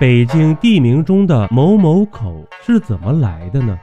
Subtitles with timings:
[0.00, 3.76] 北京地名中的某某口是怎么来的呢？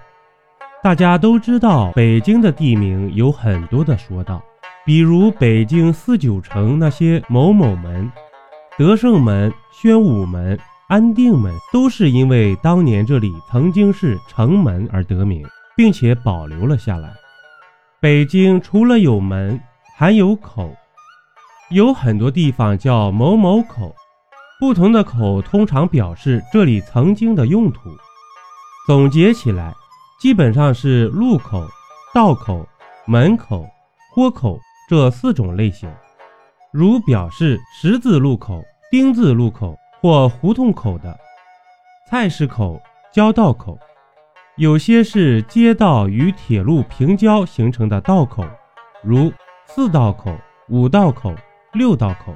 [0.82, 4.42] 大家都知道，北京的地名有很多的说道，
[4.86, 8.09] 比如北京四九城那些某某门、
[8.78, 10.57] 德胜门、宣武门、
[10.88, 15.45] 安定门，都是因为当年这里曾经是城门而得名，
[15.75, 17.09] 并且保留了下来。
[18.00, 19.59] 北京除了有门，
[19.97, 20.73] 还有口，
[21.71, 23.93] 有很多地方叫某某口。
[24.58, 27.89] 不同的口通常表示这里曾经的用途。
[28.88, 29.74] 总结起来，
[30.20, 31.68] 基本上是路口、
[32.13, 32.65] 道口、
[33.05, 33.67] 门口、
[34.13, 34.57] 豁口
[34.89, 35.91] 这四种类型。
[36.71, 41.17] 如表示十字路口、丁字路口或胡同口的，
[42.09, 42.81] 菜市口、
[43.13, 43.77] 交道口。
[44.55, 48.45] 有些是街道与铁路平交形成的道口，
[49.03, 49.31] 如
[49.65, 50.34] 四道口、
[50.70, 51.35] 五道口、
[51.73, 52.34] 六道口。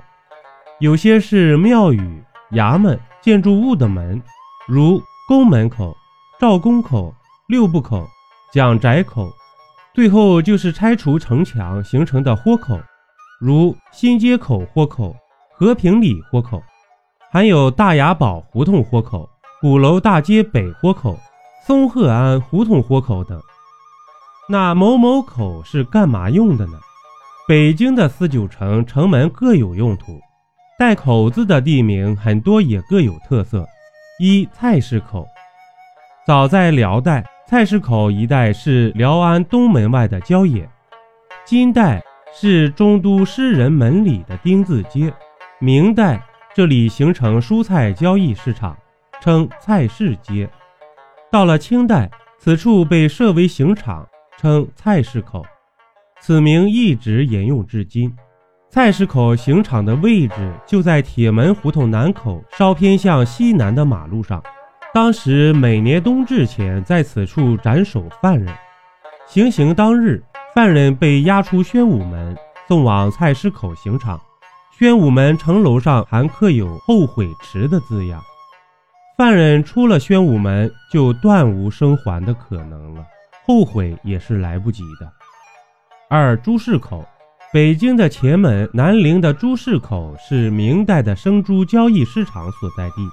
[0.80, 4.22] 有些是庙宇、衙门、建筑物的门，
[4.66, 5.94] 如宫门口、
[6.40, 7.14] 赵公口、
[7.50, 8.08] 六部口、
[8.54, 9.30] 蒋宅口。
[9.94, 12.80] 最后就是拆除城墙形成的豁口，
[13.42, 15.14] 如新街口豁口、
[15.52, 16.64] 和平里豁口，
[17.30, 21.20] 还有大雅堡胡同豁口、鼓楼大街北豁口、
[21.68, 23.38] 松鹤庵胡同豁口等。
[24.48, 26.80] 那某某口是干嘛用的呢？
[27.50, 30.18] 北京的四九城城门各有用途。
[30.80, 33.68] 带口字的地名很多也各有特色。
[34.18, 35.28] 一菜市口，
[36.26, 40.66] 早在辽代，菜市口一带是辽安东门外的郊野。
[41.44, 42.02] 金代
[42.34, 45.14] 是中都诗人门里的丁字街。
[45.60, 46.24] 明代
[46.56, 48.78] 这里形成蔬菜交易市场，
[49.20, 50.50] 称菜市街。
[51.30, 54.08] 到了清代，此处被设为刑场，
[54.38, 55.46] 称菜市口。
[56.22, 58.16] 此名一直沿用至今。
[58.72, 64.44] 菜市口刑场的位置就在铁门胡同南口稍偏向西南的马路上。
[64.94, 68.54] 当时每年冬至前，在此处斩首犯人。
[69.26, 70.24] 行刑当日，
[70.54, 74.22] 犯人被押出宣武门，送往菜市口刑场。
[74.78, 78.22] 宣武门城楼上还刻有“后悔迟”的字样。
[79.18, 83.04] 犯人出了宣武门，就断无生还的可能了，
[83.48, 85.12] 后悔也是来不及的。
[86.08, 87.04] 二朱市口。
[87.52, 93.10] 北京的前门南陵的朱市口是明代的生猪交易市场所在地，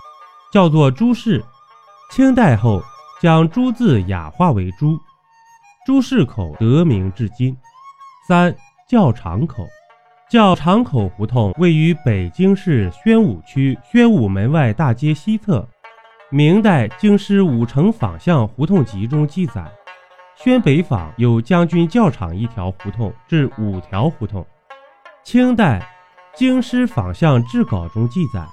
[0.52, 1.42] 叫做朱市。
[2.12, 2.82] 清代后
[3.18, 5.00] 将“朱”字雅化为“朱”，
[5.86, 7.56] 朱市口得名至今。
[8.28, 8.54] 三
[8.86, 9.66] 教场口，
[10.30, 15.66] 教场口胡同位于北京市宣武区宣武门外大街西侧。
[16.30, 19.64] 明代《京师五城坊巷胡同集》中记载。
[20.38, 24.46] 宣北坊有将军教场一条胡同至五条胡同。
[25.24, 25.80] 清代
[26.38, 28.46] 《京师坊巷志稿》中记载，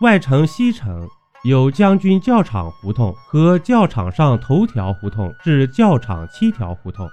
[0.00, 1.08] 外城西城
[1.44, 7.08] 有将军教场胡同和教场上头条胡同至教场七条胡同。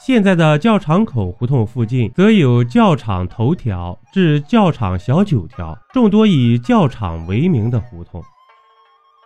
[0.00, 8.22] 现在的教场口胡同附近，则有教场头条至教场小九条，众多以教场为名的胡同。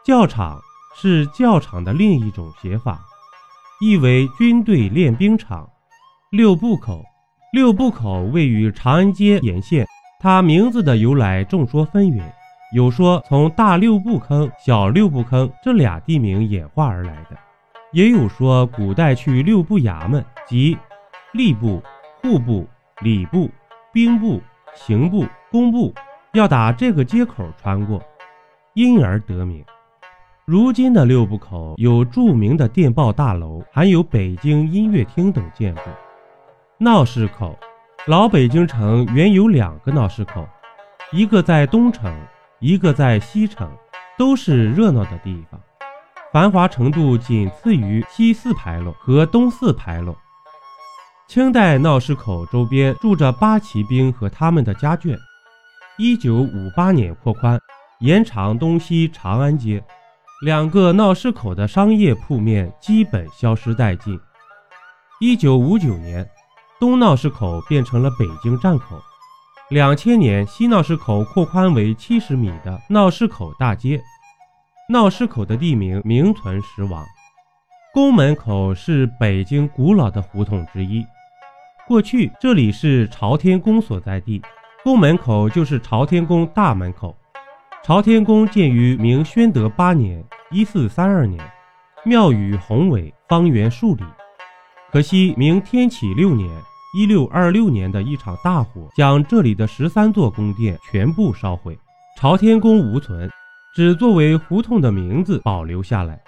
[0.04, 0.60] 教场
[0.94, 3.00] 是教场的另一种写法。
[3.82, 5.68] 意为军队练兵场。
[6.30, 7.04] 六部口，
[7.52, 9.84] 六部口位于长安街沿线。
[10.20, 12.22] 它名字的由来众说纷纭，
[12.76, 17.36] 有说从大六部坑、小六部坑这俩地名演化而来的，
[17.90, 20.78] 也有说古代去六部衙门即
[21.34, 21.82] 吏部、
[22.22, 22.64] 户部、
[23.00, 23.50] 礼部、
[23.92, 24.40] 兵部、
[24.76, 25.92] 刑部、工部，
[26.34, 28.00] 要打这个街口穿过，
[28.74, 29.64] 因而得名。
[30.44, 35.82] 如今的六部口有著名的电报大楼，还有北京音乐厅等建筑。
[36.78, 37.56] 闹市口，
[38.08, 40.44] 老北京城原有两个闹市口，
[41.12, 42.12] 一个在东城，
[42.58, 43.70] 一个在西城，
[44.18, 45.60] 都是热闹的地方，
[46.32, 50.12] 繁华程度仅次于西四牌楼和东四牌楼。
[51.28, 55.16] 清代闹市口周边住着八旗兵和他们的家眷。
[55.98, 57.60] 一九五八年扩宽，
[58.00, 59.80] 延长东西长安街。
[60.42, 64.18] 两个闹市口的商业铺面基本消失殆尽。
[65.20, 66.28] 一九五九年，
[66.80, 69.00] 东闹市口变成了北京站口。
[69.70, 74.02] 两千年，西闹市口扩宽为七十米的闹市口大街。
[74.88, 77.06] 闹市口的地名名存实亡。
[77.94, 81.06] 宫门口是北京古老的胡同之一，
[81.86, 84.42] 过去这里是朝天宫所在地，
[84.82, 87.16] 宫门口就是朝天宫大门口。
[87.84, 91.44] 朝天宫建于明宣德八年（一四三二年），
[92.06, 94.04] 庙宇宏伟，方圆数里。
[94.92, 96.48] 可惜明天启六年
[96.96, 101.76] （一六二六年）的一场大火，将这里的十三座宫殿全部烧毁，
[102.16, 103.28] 朝天宫无存。
[103.74, 106.22] 只作为胡同的名字保留下来。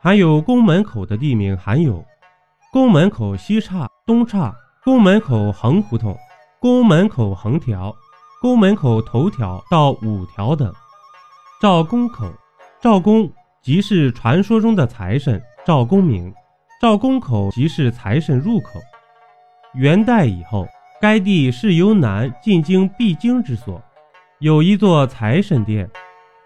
[0.00, 2.02] 还有宫门口的地名还有
[2.72, 6.16] 宫门口西岔、东岔、宫门口横胡同、
[6.58, 7.94] 宫门口横条、
[8.40, 10.72] 宫门口头条到五条等。
[11.60, 12.24] 赵公口，
[12.80, 16.32] 赵公即是传说中的财神赵公明，
[16.80, 18.80] 赵公口即是财神入口。
[19.74, 20.66] 元代以后，
[21.02, 23.78] 该地是由南进京必经之所，
[24.38, 25.90] 有一座财神殿，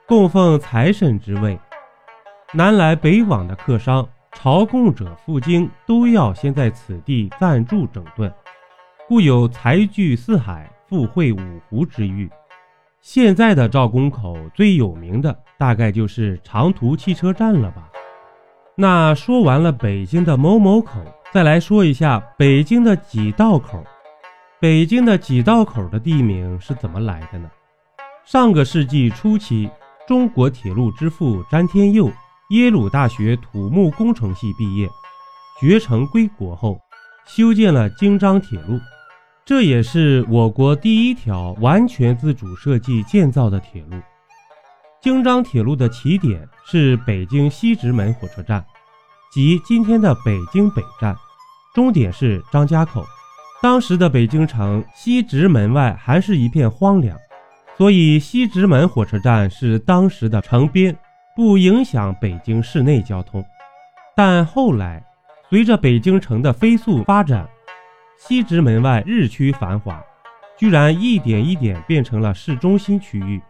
[0.08, 1.56] 供奉财神之位。
[2.52, 8.34] 南来北往的客商、朝贡者赴京，都要先在此地暂住整顿，
[9.06, 12.30] 故有财聚四海、富会五湖之誉。
[13.00, 17.90] 现在的赵公口最有名的，大概就是长途汽车站了吧？
[18.76, 21.00] 那说完了北京的某某口，
[21.32, 23.82] 再来说一下北京的几道口。
[24.60, 27.50] 北京的几道口的地名是怎么来的呢？
[28.24, 29.68] 上个世纪初期，
[30.06, 32.08] 中国铁路之父詹天佑。
[32.50, 34.88] 耶鲁大学土木工程系毕业，
[35.60, 36.78] 学成归国后，
[37.26, 38.78] 修建了京张铁路，
[39.46, 43.96] 这也是我国第一条完全自主设计建造的铁路。
[45.02, 48.64] 京张铁路的起点是北京西直门火车站，
[49.32, 51.14] 即今天的北京北站，
[51.74, 53.04] 终点是张家口。
[53.62, 57.18] 当时的北京城西直门外还是一片荒凉，
[57.76, 60.96] 所以西直门火车站是当时的城边。
[61.36, 63.44] 不影响北京市内交通，
[64.14, 65.04] 但后来
[65.50, 67.44] 随着北京城的飞速发展，
[68.16, 70.02] 西直门外日趋繁华，
[70.56, 73.40] 居然一点一点变成了市中心区域，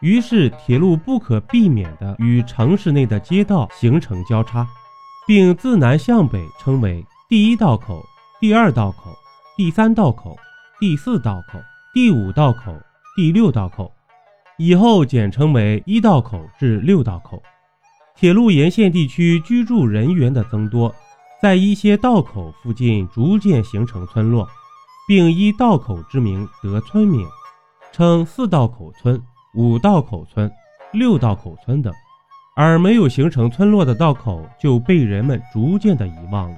[0.00, 4.66] 于是铁路不可避免地与城市内的街道形成交叉，
[5.26, 8.04] 并自南向北称为第一道口、
[8.40, 9.14] 第二道口、
[9.56, 10.36] 第三道口、
[10.80, 11.60] 第四道口、
[11.94, 12.74] 第五道口、
[13.16, 13.92] 第六道口。
[14.58, 17.42] 以后简称为一道口至六道口。
[18.16, 20.94] 铁路沿线地区居住人员的增多，
[21.40, 24.48] 在一些道口附近逐渐形成村落，
[25.06, 27.26] 并依道口之名得村名，
[27.92, 29.22] 称四道口村、
[29.54, 30.50] 五道口村、
[30.92, 31.92] 六道口村等。
[32.56, 36.56] 而没有形成村落的道口就被人们逐渐的遗忘了。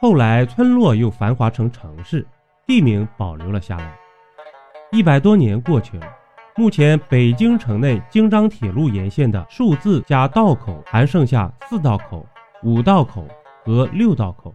[0.00, 2.24] 后来村落又繁华成城市，
[2.66, 3.98] 地名保留了下来。
[4.92, 6.06] 一百多年过去了。
[6.54, 12.24] 目前，北京城内京张铁路沿线的数字加道口还剩下四道口、
[12.62, 13.26] 五道口
[13.68, 14.54] 和六道口。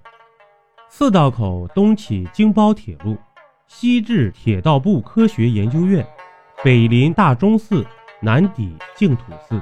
[0.89, 3.15] 四道口东起京包铁路，
[3.67, 6.03] 西至铁道部科学研究院，
[6.63, 7.85] 北临大钟寺，
[8.19, 9.61] 南抵净土寺。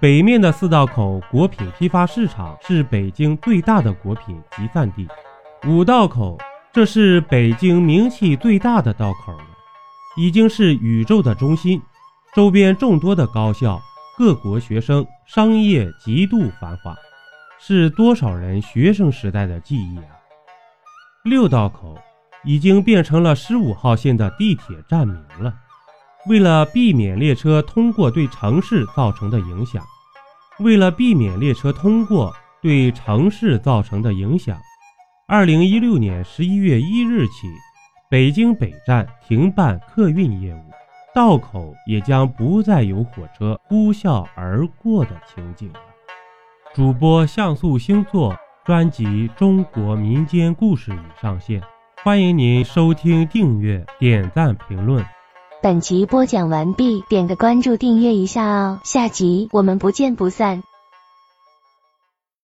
[0.00, 5.06] 北面的四道口果品批发市场是北京最大的果品集散地。
[5.68, 6.36] 五道口，
[6.72, 9.46] 这是北京名气最大的道口了。
[10.16, 11.80] 已经是宇宙的中心，
[12.34, 13.80] 周边众多的高校、
[14.18, 16.96] 各国学生、商业极度繁华，
[17.62, 20.16] 是多少人学生时代的记忆啊！
[21.24, 21.94] 六道口
[22.42, 25.54] 已经变成了十五号线的地铁站名了。
[26.26, 29.84] 为了避免列车通过对城市造成的影响，
[30.60, 34.58] 为了避免列车通过对城市造成的影响，
[35.28, 37.46] 二零一六年十一月一日起。
[38.08, 40.64] 北京北站停办客运业务，
[41.14, 45.70] 道口也将不再有火车呼啸而过的情景。
[46.72, 48.32] 主播像素星座
[48.64, 51.60] 专辑《中国民间故事》已上线，
[52.04, 55.04] 欢迎您收听、订阅、点赞、评论。
[55.60, 60.62] 本集播讲完毕，点个关注，订阅一下哦，下集我们不见不散。